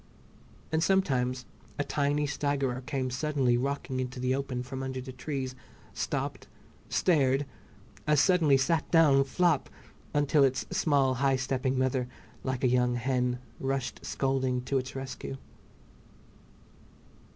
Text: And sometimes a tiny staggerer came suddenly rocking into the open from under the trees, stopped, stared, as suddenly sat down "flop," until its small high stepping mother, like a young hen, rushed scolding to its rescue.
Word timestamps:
And 0.71 0.83
sometimes 0.83 1.45
a 1.77 1.83
tiny 1.83 2.25
staggerer 2.25 2.81
came 2.87 3.11
suddenly 3.11 3.55
rocking 3.55 3.99
into 3.99 4.19
the 4.19 4.33
open 4.33 4.63
from 4.63 4.81
under 4.81 4.99
the 4.99 5.11
trees, 5.11 5.53
stopped, 5.93 6.47
stared, 6.89 7.45
as 8.07 8.19
suddenly 8.19 8.57
sat 8.57 8.89
down 8.89 9.23
"flop," 9.23 9.69
until 10.11 10.43
its 10.43 10.65
small 10.71 11.13
high 11.21 11.35
stepping 11.35 11.77
mother, 11.77 12.07
like 12.43 12.63
a 12.63 12.67
young 12.67 12.95
hen, 12.95 13.37
rushed 13.59 14.03
scolding 14.03 14.63
to 14.63 14.79
its 14.79 14.95
rescue. 14.95 15.37